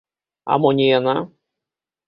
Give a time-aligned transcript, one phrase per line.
[0.55, 1.15] А мо не яна?